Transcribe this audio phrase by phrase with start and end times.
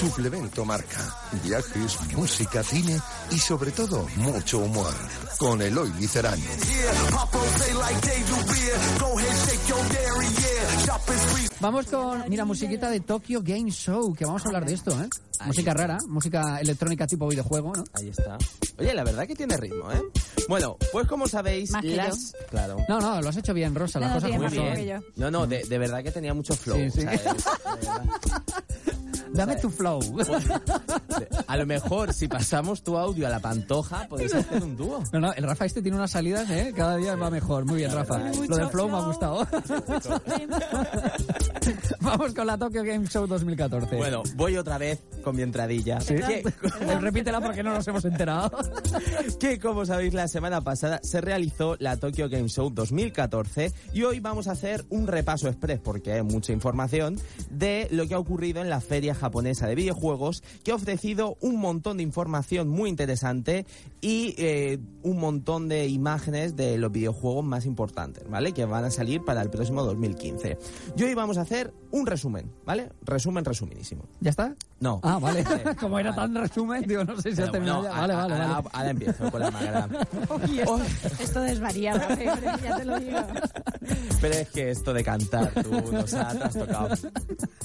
[0.00, 1.14] Suplemento Marca.
[1.44, 2.98] Viajes, música, cine
[3.32, 4.94] y sobre todo mucho humor.
[5.38, 6.40] Con Eloy Licerán.
[11.60, 15.08] Vamos con, mira, musiquita de Tokyo Game Show, que vamos a hablar de esto, ¿eh?
[15.44, 17.84] Música rara, música electrónica tipo videojuego, ¿no?
[17.92, 18.38] Ahí está.
[18.78, 20.00] Oye, la verdad que tiene ritmo, ¿eh?
[20.48, 22.32] Bueno, pues como sabéis, Más que las...
[22.48, 22.78] Claro.
[22.88, 24.98] No, no, lo has hecho bien, Rosa, las No, cosas bien, que yo.
[25.16, 26.78] No, no, de, de verdad que tenía mucho flow.
[26.78, 27.02] Sí, sí.
[27.02, 27.20] ¿sabes?
[29.32, 30.00] Dame tu flow.
[31.46, 35.02] A lo mejor, si pasamos tu audio a la pantoja, podéis hacer un dúo.
[35.12, 36.72] No, no, el Rafa este tiene unas salidas, ¿eh?
[36.74, 37.64] Cada día va mejor.
[37.64, 38.18] Muy bien, Rafa.
[38.18, 39.46] Lo del flow me ha gustado.
[42.02, 43.96] Vamos con la Tokyo Game Show 2014.
[43.96, 46.00] Bueno, voy otra vez con mi entradilla.
[46.00, 46.14] Sí.
[46.14, 46.42] Que,
[46.80, 48.50] Eh, Repítela porque no nos hemos enterado.
[49.40, 54.20] que, como sabéis, la semana pasada se realizó la Tokyo Game Show 2014 y hoy
[54.20, 57.18] vamos a hacer un repaso express, porque hay mucha información,
[57.50, 61.56] de lo que ha ocurrido en la feria japonesa de videojuegos, que ha ofrecido un
[61.56, 63.66] montón de información muy interesante
[64.00, 68.52] y eh, un montón de imágenes de los videojuegos más importantes, ¿vale?
[68.52, 70.58] Que van a salir para el próximo 2015.
[70.96, 72.90] Y hoy vamos a hacer un resumen, ¿vale?
[73.02, 74.04] Resumen resumidísimo.
[74.20, 74.54] ¿Ya está?
[74.80, 75.00] No.
[75.02, 75.44] Ah, vale.
[75.80, 77.90] Como era tan resumen, digo, no sé si has terminado ya.
[77.90, 78.68] Vale, vale, ahora, vale.
[78.72, 79.88] ahora empiezo con la magra.
[80.48, 80.80] Uy, esto,
[81.20, 82.26] esto desvariaba, Pepe,
[82.62, 83.18] ya te lo digo.
[84.20, 86.88] Pero es que esto de cantar, tú nos ha trastocado.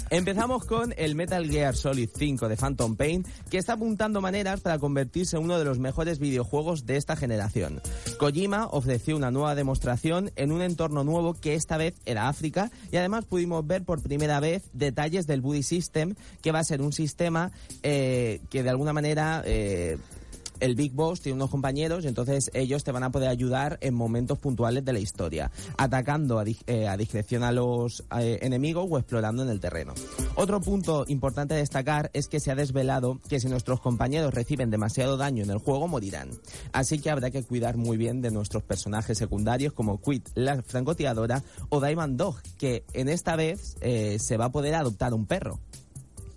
[0.10, 4.80] Empezamos con el Metal Gear Solid 5 de Phantom Pain, que está apuntando maneras para
[4.80, 7.82] convertirse en uno de los mejores videojuegos de esta generación.
[8.18, 12.98] Kojima ofreció una nueva demostración en un entorno nuevo que esta vez era África y
[12.98, 16.94] además pudimos ver por primera vez detalles del Buddy System, que va a ser un
[16.94, 17.52] sistema
[17.84, 19.44] eh, que de alguna manera...
[19.46, 19.98] eh,
[20.60, 23.94] el Big Boss tiene unos compañeros y entonces ellos te van a poder ayudar en
[23.94, 28.98] momentos puntuales de la historia, atacando a, eh, a discreción a los eh, enemigos o
[28.98, 29.94] explorando en el terreno.
[30.36, 34.70] Otro punto importante a destacar es que se ha desvelado que si nuestros compañeros reciben
[34.70, 36.30] demasiado daño en el juego morirán.
[36.72, 41.44] Así que habrá que cuidar muy bien de nuestros personajes secundarios como Quit, la francotiradora
[41.70, 45.60] o Diamond Dog, que en esta vez eh, se va a poder adoptar un perro.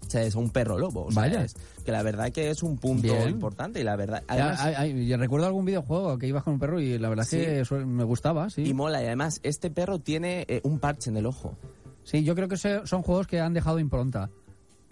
[0.09, 1.05] O sea, es un perro lobo.
[1.05, 1.45] o sea, Vaya.
[1.45, 1.55] es-
[1.85, 3.29] que la verdad que es un punto Bien.
[3.29, 4.23] importante y la verdad...
[4.35, 7.31] Ya, Además, yo recuerdo algún videojuego que ibas con un perro y la verdad es
[7.31, 7.75] que Sí.
[7.85, 8.63] me gustaba, sí.
[8.65, 11.57] Y mola, y además este perro tiene eh, un parche en el ojo.
[12.05, 14.31] Sí, yo creo que son juegos que han dejado impronta.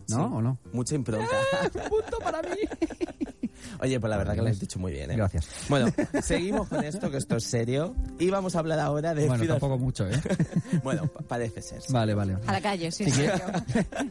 [0.08, 0.16] ¿No?
[0.28, 0.34] Sí.
[0.34, 0.58] ¿O no?
[0.72, 1.26] Mucha impronta.
[1.88, 2.48] Punto para mí.
[3.80, 5.16] Oye, pues la verdad que lo has dicho muy bien, ¿eh?
[5.16, 5.48] Gracias.
[5.68, 5.86] Bueno,
[6.22, 7.94] seguimos con esto, que esto es serio.
[8.18, 9.26] Y vamos a hablar ahora de...
[9.26, 10.20] Bueno, Final- tampoco mucho, ¿eh?
[10.82, 11.80] bueno, pa- parece ser.
[11.82, 11.92] sí.
[11.92, 12.36] Vale, vale.
[12.46, 13.04] A la calle, sí.
[13.04, 13.20] Si, sí.
[13.22, 13.40] quieres-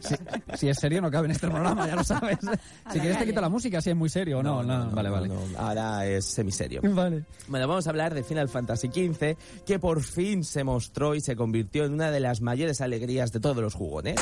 [0.00, 0.14] si,
[0.58, 2.38] si es serio no cabe en este programa, ya lo sabes.
[2.40, 2.48] Si
[3.00, 3.26] quieres te calle.
[3.26, 4.62] quito la música, si es muy serio o no.
[4.62, 5.28] No, vale, vale.
[5.28, 6.80] no, ahora es semiserio.
[6.82, 7.24] Vale.
[7.48, 11.36] Bueno, vamos a hablar de Final Fantasy XV, que por fin se mostró y se
[11.36, 14.16] convirtió en una de las mayores alegrías de todos los jugones.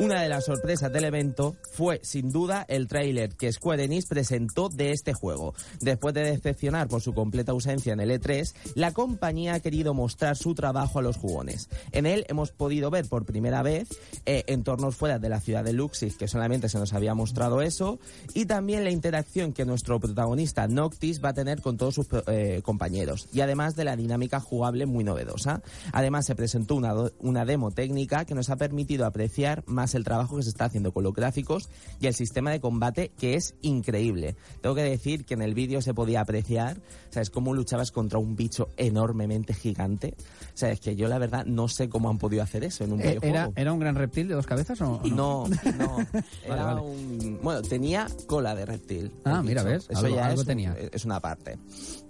[0.00, 4.68] Una de las sorpresas del evento fue, sin duda, el tráiler que Square Enix presentó
[4.68, 5.54] de este juego.
[5.80, 10.36] Después de decepcionar por su completa ausencia en el E3, la compañía ha querido mostrar
[10.36, 11.68] su trabajo a los jugones.
[11.92, 13.88] En él hemos podido ver por primera vez
[14.26, 17.98] eh, entornos fuera de la ciudad de Luxis, que solamente se nos había mostrado eso,
[18.34, 22.60] y también la interacción que nuestro protagonista Noctis va a tener con todos sus eh,
[22.64, 25.62] compañeros, y además de la dinámica jugable muy novedosa.
[25.92, 30.36] Además se presentó una, una demo técnica que nos ha permitido apreciar más el trabajo
[30.36, 31.68] que se está haciendo con los gráficos
[32.00, 34.36] y el sistema de combate que es increíble.
[34.74, 36.80] Que decir que en el vídeo se podía apreciar,
[37.10, 37.30] ¿sabes?
[37.30, 40.14] Cómo luchabas contra un bicho enormemente gigante.
[40.54, 42.92] O sea, es que yo la verdad no sé cómo han podido hacer eso en
[42.92, 43.34] un Eh, videojuego.
[43.34, 45.96] ¿Era, ¿Era un gran reptil de dos cabezas o o No, no.
[46.44, 46.80] Era vale.
[46.80, 47.38] un.
[47.42, 49.10] Bueno, tenía cola de reptil.
[49.24, 49.74] Ah, mira, bicho.
[49.74, 49.86] ¿ves?
[49.90, 50.76] Eso Algo- ya algo es, un- tenía.
[50.92, 51.58] es una parte.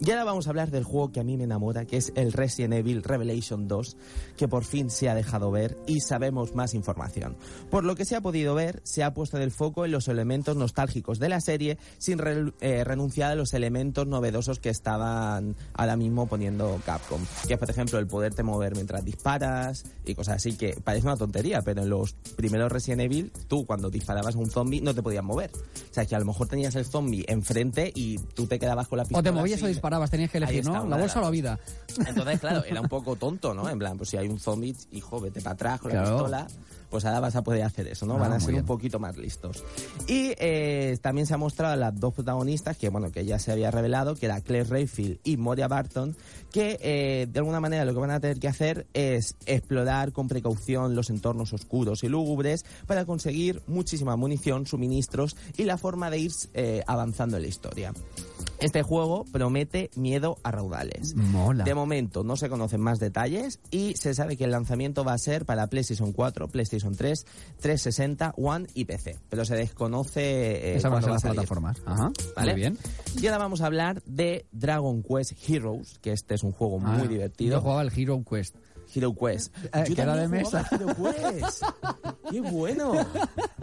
[0.01, 2.33] Y ahora vamos a hablar del juego que a mí me enamora, que es el
[2.33, 3.97] Resident Evil Revelation 2,
[4.37, 7.37] que por fin se ha dejado ver y sabemos más información.
[7.71, 10.57] Por lo que se ha podido ver, se ha puesto el foco en los elementos
[10.57, 15.97] nostálgicos de la serie sin, re- eh, renunciar a los elementos novedosos que estaban ahora
[15.97, 17.21] mismo poniendo Capcom.
[17.47, 21.17] Que es, por ejemplo, el poderte mover mientras disparas y cosas así que parece una
[21.17, 25.03] tontería, pero en los primeros Resident Evil, tú cuando disparabas a un zombie no te
[25.03, 25.51] podías mover.
[25.55, 28.99] O sea, que a lo mejor tenías el zombie enfrente y tú te quedabas con
[28.99, 29.21] la pistola.
[29.21, 30.89] O te movías o disparabas, tenías que elegir, está, ¿no?
[30.89, 31.59] La bolsa o la vida.
[32.07, 33.69] Entonces, claro, era un poco tonto, ¿no?
[33.69, 36.17] En plan, pues si hay un zombie, hijo, vete para atrás con la Claro.
[36.17, 36.47] pistola,
[36.91, 38.15] pues ahora vas a poder hacer eso, ¿no?
[38.17, 38.61] Ah, Van a ser bien.
[38.63, 39.63] un poquito más listos.
[40.07, 42.44] Y eh, también se ha mostrado a las dos protagonistas,
[42.79, 46.17] que bueno, que ya se había revelado, que era Claire Rayfield y Moria Barton,
[46.53, 50.29] que eh, de alguna manera lo que van a tener que hacer es explorar con
[50.29, 56.19] precaución los entornos oscuros y lúgubres para conseguir muchísima munición, suministros y la forma de
[56.19, 57.93] ir eh, avanzando en la historia.
[58.61, 61.15] Este juego promete miedo a raudales.
[61.17, 61.65] Mola.
[61.65, 65.19] De momento no se conocen más detalles y se sabe que el lanzamiento va a
[65.19, 67.25] ser para PlayStation 4, PlayStation 3,
[67.61, 69.19] 360, One y PC.
[69.29, 71.83] Pero se desconoce eh, Esas van a ser va las plataformas.
[71.85, 72.13] Ajá.
[72.37, 72.53] ¿Vale?
[72.53, 72.79] Muy bien.
[73.21, 76.97] Y ahora vamos a hablar de Dragon Quest Heroes, que este es un juego Ah,
[76.99, 77.57] muy divertido.
[77.57, 78.57] Yo jugaba el Hero Quest.
[78.95, 79.55] Hero Quest.
[79.73, 80.67] Eh, que era de mesa.
[80.71, 81.63] Hero Quest.
[82.31, 82.93] ¡Qué bueno!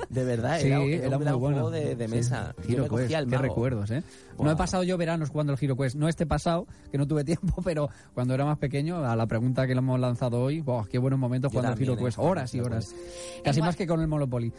[0.10, 1.58] De verdad, Sí, era, era, un muy gran bueno.
[1.58, 2.54] juego de, mesa.
[2.68, 4.04] Hero Quest, qué recuerdos, ¿eh?
[4.40, 5.96] No he pasado yo veranos jugando el Hero Quest.
[5.96, 9.68] No este pasado, que no tuve tiempo, pero cuando era más pequeño, a la pregunta
[9.68, 12.18] que le hemos lanzado hoy, ¡buah, qué buenos momentos jugando al Hero también, Quest!
[12.20, 12.96] eh, Horas y horas.
[13.44, 14.52] Casi En más que con el Monopoly.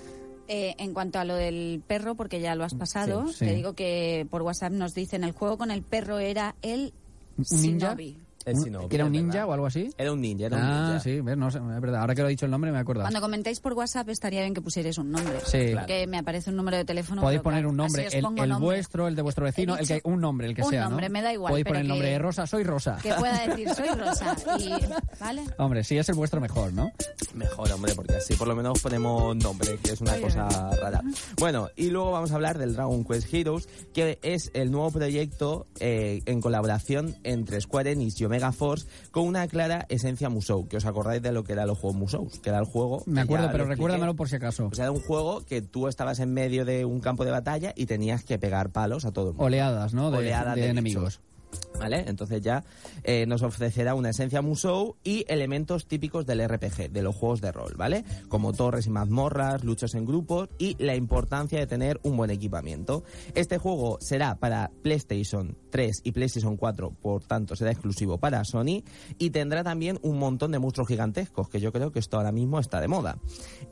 [0.49, 3.45] Eh, en cuanto a lo del perro, porque ya lo has pasado, Sí, sí.
[3.47, 6.93] te digo que por WhatsApp nos dicen el juego con el perro era el.
[7.39, 8.19] Shinobi.
[8.45, 9.49] El Un- Shinobi, ¿Que era un ninja verdad.
[9.49, 9.91] o algo así?
[9.97, 11.01] Era un ninja, era un Ah, ninja.
[11.01, 12.01] sí, ves, no sé, es verdad.
[12.01, 13.03] Ahora que lo ha dicho el nombre me acuerdo.
[13.03, 15.39] Cuando comentáis por WhatsApp estaría bien que pusierais un nombre.
[15.47, 15.73] Sí.
[15.75, 17.23] Porque me aparece un número de teléfono.
[17.23, 18.67] Podéis poner claro, un nombre, el, pongo el nombre.
[18.67, 21.09] vuestro, el de vuestro vecino, He el que un nombre, el que un sea, nombre,
[21.09, 21.13] ¿no?
[21.13, 22.99] me da igual, Podéis poner el nombre de Rosa, soy Rosa.
[23.03, 24.37] Que pueda decir soy Rosa.
[24.59, 24.71] Y,
[25.21, 25.43] ¿Vale?
[25.59, 26.91] Hombre, sí es el vuestro mejor, ¿no?
[27.35, 30.49] Mejor, hombre, porque así por lo menos ponemos nombre, que es una Ay, cosa
[30.81, 31.01] rara.
[31.39, 35.67] Bueno, y luego vamos a hablar del Dragon Quest Heroes, que es el nuevo proyecto
[35.81, 40.79] eh, en colaboración entre Square Enix y Omega Force, con una clara esencia Musou, que
[40.79, 43.03] os acordáis de lo que era los juegos Musou, que era el juego...
[43.05, 44.69] Me acuerdo, pero recuérdamelo por si acaso.
[44.69, 47.85] Pues era un juego que tú estabas en medio de un campo de batalla y
[47.85, 49.45] tenías que pegar palos a todo el mundo.
[49.45, 50.11] Oleadas, ¿no?
[50.11, 51.21] De, Oleadas de de enemigos.
[51.79, 52.05] ¿Vale?
[52.07, 52.65] Entonces ya
[53.03, 57.51] eh, nos ofrecerá una esencia Musou y elementos típicos del RPG, de los juegos de
[57.51, 58.05] rol, ¿vale?
[58.29, 63.03] Como torres y mazmorras, luchos en grupos y la importancia de tener un buen equipamiento.
[63.35, 68.85] Este juego será para PlayStation 3 y PlayStation 4, por tanto será exclusivo para Sony
[69.19, 72.61] y tendrá también un montón de monstruos gigantescos, que yo creo que esto ahora mismo
[72.61, 73.19] está de moda.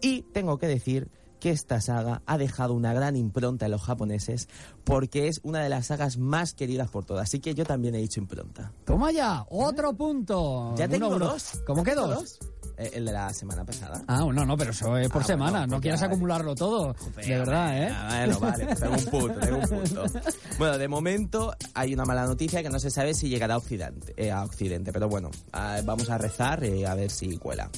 [0.01, 1.09] Y tengo que decir
[1.41, 4.49] que esta saga ha dejado una gran impronta en los japoneses
[4.85, 7.25] porque es una de las sagas más queridas por todas.
[7.25, 8.73] Así que yo también he dicho impronta.
[8.85, 10.75] Toma ya, otro punto.
[10.77, 11.19] Ya tengo uno.
[11.31, 11.61] dos.
[11.67, 12.39] ¿Cómo que dos?
[12.77, 14.03] Eh, el de la semana pasada.
[14.07, 15.51] Ah, no, no, pero eso es por Ah, semana.
[15.51, 16.95] bueno, no pues quieras acumularlo todo.
[17.17, 17.89] De verdad, ¿eh?
[17.93, 20.05] Ah, bueno, vale, pues tengo un punto, tengo un punto.
[20.59, 24.13] Bueno, de momento hay una mala noticia que no se sabe si llegará a Occidente,
[24.17, 27.71] eh, a Occidente pero bueno, ah, vamos a rezar eh, a ver si cuela.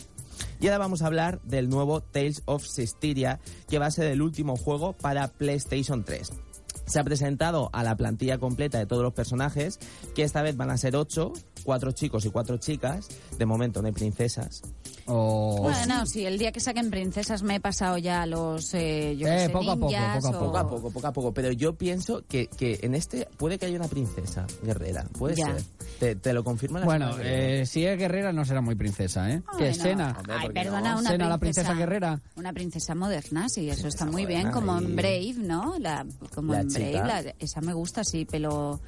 [0.63, 4.23] Y ahora vamos a hablar del nuevo Tales of Systeria, que va a ser el
[4.23, 6.31] último juego para PlayStation 3.
[6.87, 9.79] Se ha presentado a la plantilla completa de todos los personajes,
[10.15, 11.33] que esta vez van a ser ocho,
[11.65, 13.09] cuatro chicos y cuatro chicas.
[13.39, 14.63] De momento no hay princesas.
[15.07, 15.59] O...
[15.63, 19.47] Bueno, sí, el día que saquen princesas me he pasado ya los eh, yo Eh,
[19.47, 20.47] sé, poco a poco, ninjas poco a o- poco.
[20.53, 21.35] Poco a poco, poco a poco.
[21.35, 25.05] Pero yo pienso que, que en este puede que haya una princesa guerrera.
[25.19, 25.47] Puede Ya.
[25.47, 25.65] ser.
[25.99, 29.43] Te, te lo confirma la Bueno, eh, si es guerrera no será muy princesa, ¿eh?
[29.47, 29.85] Ay, que es no.
[29.85, 30.17] Sena.
[30.19, 30.99] Hombre, Ay, ¿por qué perdona, no?
[31.01, 32.21] una Sena, la princesa, princesa guerrera.
[32.37, 35.75] Una princesa moderna, sí, eso está muy bien, como y- en Brave, ¿no?
[35.79, 38.81] La, como La en Brave, la- esa me gusta, sí, pelo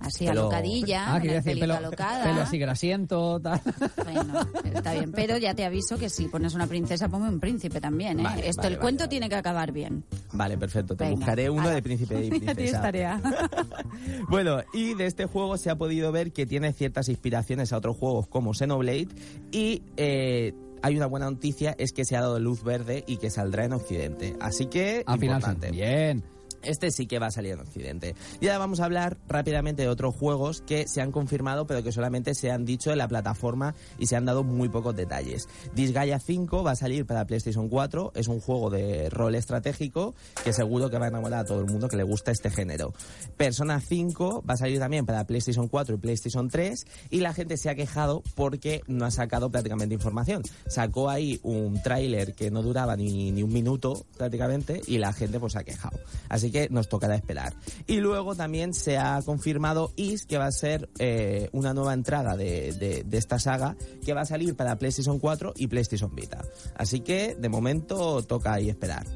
[0.00, 2.24] así Pelo- alocadilla, Ah, con quería el decir, pelito pelo, alocada.
[2.24, 3.60] pelo así grasiento, tal.
[4.04, 7.80] Bueno, está bien, pero ya te aviso que si pones una princesa, ponme un príncipe
[7.80, 8.22] también, ¿eh?
[8.24, 9.10] Vale, Esto, vale, el vale, cuento vale.
[9.10, 10.04] tiene que acabar bien.
[10.32, 10.94] Vale, perfecto.
[10.96, 12.82] Te Venga, buscaré uno de príncipe y Ya tienes princesa.
[12.82, 13.20] tarea.
[14.28, 17.96] Bueno, y de este juego se ha podido ver que tiene ciertas inspiraciones a otros
[17.96, 19.08] juegos como Xenoblade
[19.50, 23.30] y eh, hay una buena noticia, es que se ha dado luz verde y que
[23.30, 24.36] saldrá en Occidente.
[24.40, 25.70] Así que, Al final, sí.
[25.72, 26.22] bien.
[26.68, 28.14] Este sí que va a salir en Occidente.
[28.42, 31.92] Y ahora vamos a hablar rápidamente de otros juegos que se han confirmado, pero que
[31.92, 35.48] solamente se han dicho en la plataforma y se han dado muy pocos detalles.
[35.74, 38.12] Disgaea 5 va a salir para PlayStation 4.
[38.14, 41.66] Es un juego de rol estratégico que seguro que va a enamorar a todo el
[41.66, 42.92] mundo que le gusta este género.
[43.38, 46.84] Persona 5 va a salir también para PlayStation 4 y PlayStation 3.
[47.08, 50.42] Y la gente se ha quejado porque no ha sacado prácticamente información.
[50.66, 55.40] Sacó ahí un tráiler que no duraba ni, ni un minuto prácticamente y la gente
[55.40, 55.98] pues se ha quejado.
[56.28, 57.54] Así que nos tocará esperar.
[57.86, 62.36] Y luego también se ha confirmado Is, que va a ser eh, una nueva entrada
[62.36, 66.42] de, de- de esta saga, que va a salir para PlayStation 4 y PlayStation Vita.
[66.74, 69.06] Así que de momento toca ahí esperar.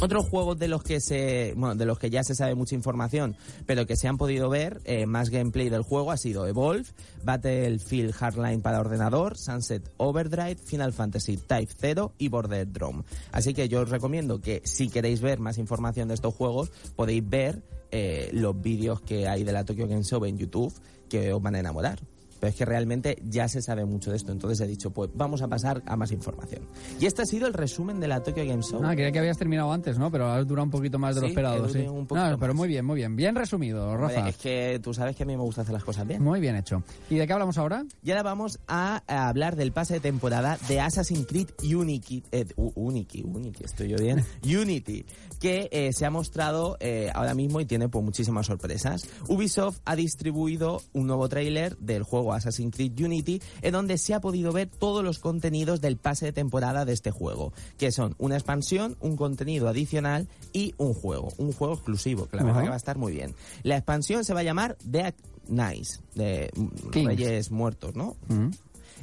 [0.00, 3.36] Otros juegos de los que se, bueno, de los que ya se sabe mucha información,
[3.66, 6.86] pero que se han podido ver eh, más gameplay del juego ha sido Evolve,
[7.22, 13.02] Battlefield Hardline para ordenador, Sunset Overdrive, Final Fantasy Type 0 y Border Drum.
[13.32, 17.28] Así que yo os recomiendo que si queréis ver más información de estos juegos, podéis
[17.28, 20.74] ver eh, los vídeos que hay de la Tokyo Game Show en YouTube
[21.08, 22.00] que os van a enamorar.
[22.44, 25.40] Pero es que realmente ya se sabe mucho de esto, entonces he dicho, pues vamos
[25.40, 26.68] a pasar a más información.
[27.00, 28.82] Y este ha sido el resumen de la Tokyo Game Show.
[28.84, 30.10] Ah, creía que habías terminado antes, ¿no?
[30.10, 31.78] Pero has durado un poquito más de lo Sí, esperado, sí.
[31.78, 32.06] un No,
[32.38, 32.54] pero más.
[32.54, 33.16] muy bien, muy bien.
[33.16, 34.28] Bien resumido, Rafa.
[34.28, 36.22] es que tú sabes que a mí me gusta hacer las cosas bien.
[36.22, 36.82] Muy bien hecho.
[37.08, 37.82] ¿Y de qué hablamos ahora?
[38.02, 42.44] Y ahora vamos a, a hablar del pase de temporada de Assassin's Creed Unity, eh,
[42.56, 45.06] Unity, Unity, estoy yo bien, Unity,
[45.40, 49.08] que eh, se ha mostrado eh, ahora mismo y tiene pues muchísimas sorpresas.
[49.28, 54.20] Ubisoft ha distribuido un nuevo tráiler del juego Assassin's Creed Unity, en donde se ha
[54.20, 58.36] podido ver todos los contenidos del pase de temporada de este juego, que son una
[58.36, 62.74] expansión, un contenido adicional y un juego, un juego exclusivo, que la verdad que va
[62.74, 63.34] a estar muy bien.
[63.62, 65.14] La expansión se va a llamar Dead
[65.48, 66.50] Nice, de
[66.92, 67.06] Kings.
[67.06, 68.16] Reyes Muertos, ¿no?
[68.28, 68.50] Mm.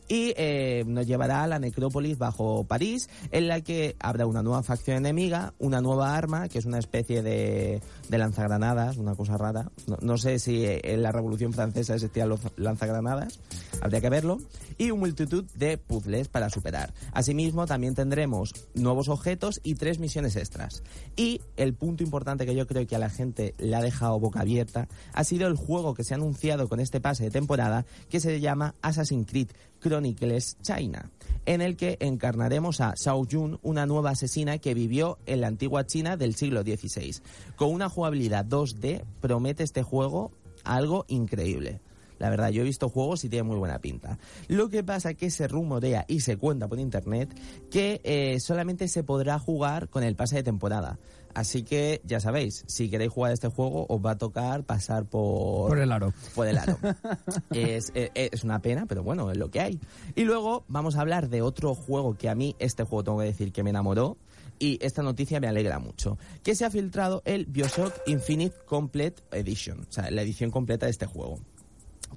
[0.07, 4.63] Y eh, nos llevará a la necrópolis bajo París, en la que habrá una nueva
[4.63, 9.71] facción enemiga, una nueva arma, que es una especie de, de lanzagranadas, una cosa rara.
[9.88, 13.39] No, no sé si en la Revolución Francesa existían los lanzagranadas,
[13.81, 14.39] habría que verlo.
[14.77, 16.93] Y una multitud de puzzles para superar.
[17.11, 20.83] Asimismo, también tendremos nuevos objetos y tres misiones extras.
[21.15, 24.41] Y el punto importante que yo creo que a la gente le ha dejado boca
[24.41, 28.19] abierta ha sido el juego que se ha anunciado con este pase de temporada que
[28.19, 29.50] se llama Assassin's Creed
[29.81, 31.09] Chronicles China,
[31.45, 35.85] en el que encarnaremos a Shao Jun, una nueva asesina que vivió en la antigua
[35.85, 37.15] China del siglo XVI.
[37.55, 40.31] Con una jugabilidad 2D promete este juego
[40.63, 41.79] algo increíble.
[42.21, 44.19] La verdad, yo he visto juegos y tiene muy buena pinta.
[44.47, 47.35] Lo que pasa es que se rumorea y se cuenta por internet
[47.71, 50.99] que eh, solamente se podrá jugar con el pase de temporada.
[51.33, 55.69] Así que ya sabéis, si queréis jugar este juego, os va a tocar pasar por,
[55.69, 56.13] Por el aro.
[56.35, 56.77] por el aro.
[57.49, 59.79] es, eh, es una pena, pero bueno, es lo que hay.
[60.13, 63.25] Y luego vamos a hablar de otro juego que a mí, este juego tengo que
[63.25, 64.17] decir que me enamoró.
[64.59, 66.19] Y esta noticia me alegra mucho.
[66.43, 69.79] Que se ha filtrado el Bioshock Infinite Complete Edition.
[69.89, 71.39] O sea, la edición completa de este juego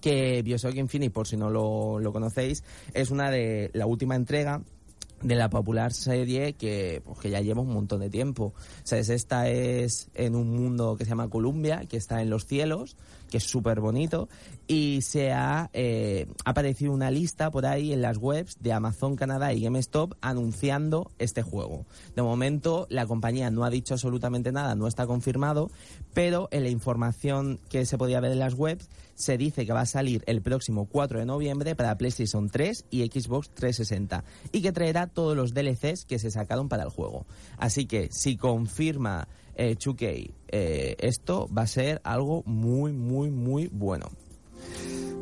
[0.00, 4.62] que Bioshock Infinite, por si no lo, lo conocéis, es una de la última entrega
[5.22, 8.52] de la popular serie que, pues, que ya lleva un montón de tiempo.
[8.52, 12.28] O sea, es- esta es en un mundo que se llama Columbia, que está en
[12.28, 12.94] los cielos,
[13.30, 14.28] que es súper bonito,
[14.68, 19.54] y se ha eh, aparecido una lista por ahí en las webs de Amazon Canadá
[19.54, 21.86] y GameStop anunciando este juego.
[22.14, 25.70] De momento, la compañía no ha dicho absolutamente nada, no está confirmado,
[26.12, 29.82] pero en la información que se podía ver en las webs se dice que va
[29.82, 34.72] a salir el próximo 4 de noviembre para PlayStation 3 y Xbox 360 y que
[34.72, 37.26] traerá todos los DLCs que se sacaron para el juego.
[37.58, 43.68] Así que si confirma eh, 2K eh, esto va a ser algo muy muy muy
[43.68, 44.10] bueno.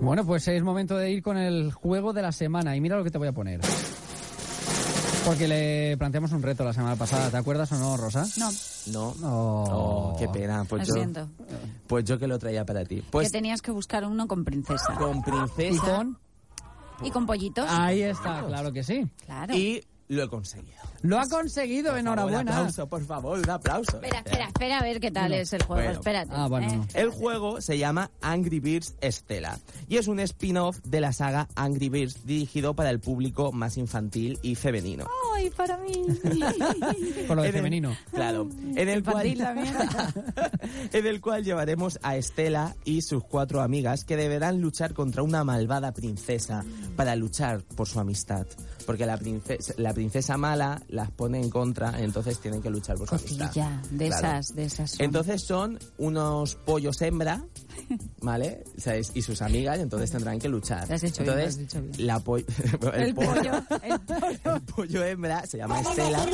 [0.01, 2.77] Bueno, pues es momento de ir con el juego de la semana.
[2.77, 3.61] Y mira lo que te voy a poner.
[5.25, 7.31] Porque le planteamos un reto la semana pasada.
[7.31, 8.27] ¿Te acuerdas o no, Rosa?
[8.39, 8.51] No,
[8.87, 9.15] No.
[9.23, 10.13] Oh.
[10.15, 10.65] Oh, qué pena.
[10.69, 11.29] Pues lo yo, siento.
[11.87, 13.03] pues yo que lo traía para ti.
[13.11, 14.95] Pues que tenías que buscar uno con princesa.
[14.97, 16.19] con ¿Y princesa con?
[17.03, 17.67] Y con pollitos.
[17.69, 19.09] Ahí está, claro que sí.
[19.27, 19.55] Claro.
[19.55, 20.77] y lo he conseguido.
[21.03, 22.53] Lo ha conseguido, Por favor, Un enhorabuena.
[22.59, 23.97] aplauso, por favor, un aplauso.
[23.97, 25.83] Espera, espera, espera a ver qué tal es el juego.
[25.83, 25.99] Bueno.
[25.99, 26.31] Espérate.
[26.35, 26.77] Ah, bueno, ¿eh?
[26.77, 26.87] no.
[26.95, 31.89] El juego se llama Angry Birds Stella y es un spin-off de la saga Angry
[31.89, 35.07] Birds dirigido para el público más infantil y femenino.
[35.35, 35.93] Ay, para mí.
[37.27, 37.97] Por lo de En el- femenino.
[38.13, 39.75] Claro, en el, cual, Infantil también.
[40.93, 45.43] en el cual llevaremos a Estela y sus cuatro amigas que deberán luchar contra una
[45.43, 46.65] malvada princesa
[46.97, 48.47] para luchar por su amistad.
[48.87, 50.02] Porque la princesa, la princesa
[50.37, 53.51] mala las pone en contra, entonces tienen que luchar por su amistad.
[53.91, 54.27] De Claro.
[54.29, 54.91] esas, de esas.
[54.93, 55.05] son.
[55.05, 57.45] Entonces son unos pollos hembra,
[58.21, 58.65] ¿vale?
[58.77, 60.91] O sea, es- Y sus amigas, entonces tendrán que luchar.
[60.93, 62.07] Has dicho bien, lo has entonces, dicho bien.
[62.07, 62.47] la po- el,
[62.95, 63.53] el pollo, pollo,
[63.83, 64.55] el pollo.
[64.55, 66.25] el pollo hembra se llama Estela.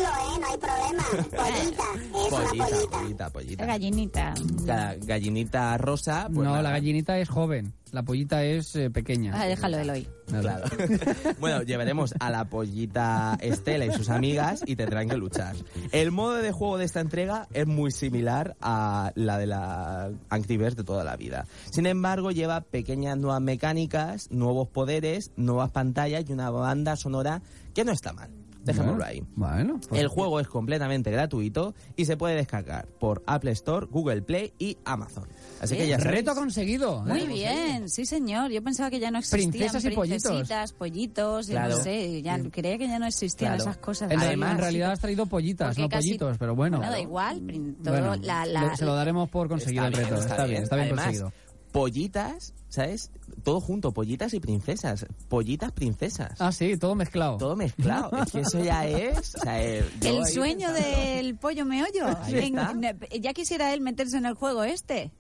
[2.31, 3.67] Pollita, pollita, pollita.
[3.67, 4.35] La gallinita.
[4.67, 6.25] La gallinita rosa.
[6.27, 6.63] pues no, nada.
[6.63, 7.73] la gallinita es joven.
[7.91, 9.33] La pollita es eh, pequeña.
[9.35, 10.07] Ah, déjalo, Eloy.
[10.27, 10.67] Claro.
[11.41, 15.57] bueno, llevaremos a la pollita Estela y sus amigas y tendrán que luchar.
[15.91, 20.59] El modo de juego de esta entrega es muy similar a la de la Angry
[20.59, 21.28] Birds de toda la vida.
[21.71, 27.43] Sin embargo, lleva pequeñas nuevas mecánicas, nuevos poderes, nuevas pantallas y una banda sonora
[27.75, 28.31] que no está mal.
[28.69, 29.23] Dejémoslo ahí.
[29.37, 34.23] Bueno, pues- El juego es completamente gratuito y se puede descargar por Apple Store, Google
[34.23, 35.27] Play y Amazon.
[35.61, 36.19] Así que ya sabéis.
[36.19, 37.03] Reto conseguido.
[37.03, 37.27] Muy ¿eh?
[37.27, 38.51] bien, sí señor.
[38.53, 40.23] Yo pensaba que ya no existían Princesas y pollitos.
[40.23, 41.77] princesitas, pollitos, Claro.
[41.77, 43.63] no sé, ya creía que ya no existían Claro.
[43.71, 44.11] esas cosas.
[44.11, 46.79] En, Además- en realidad has traído pollitas, Porque no casi- pollitos, pero bueno.
[46.79, 49.93] Bueno, da igual, prin- todo Bueno, la, la- le- se lo daremos por conseguido el
[49.93, 50.15] reto.
[50.17, 51.33] Está, bien, está bien Además, conseguido.
[51.73, 53.11] Pollitas, ¿sabes?
[53.45, 55.07] Todo junto, pollitas y princesas.
[55.29, 56.33] Pollitas, princesas.
[56.41, 57.37] Ah, sí, todo mezclado.
[57.39, 58.11] Todo mezclado.
[58.23, 59.35] es que eso ya es...
[59.37, 62.07] o sea, eh, El ahí sueño pensando- del pollo meollo.
[62.29, 65.11] En- ya quisiera él meterse en el juego este.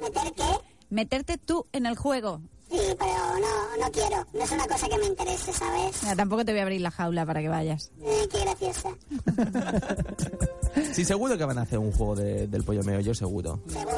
[0.00, 0.42] ¿Meter qué?
[0.90, 2.40] Meterte tú en el juego.
[2.70, 4.26] Sí, pero no, no quiero.
[4.34, 6.02] No es una cosa que me interese, ¿sabes?
[6.02, 7.90] Mira, tampoco te voy a abrir la jaula para que vayas.
[8.02, 8.90] Eh, qué graciosa.
[10.92, 13.60] Sí, seguro que van a hacer un juego de- del pollo meo, yo seguro.
[13.68, 13.97] Seguro,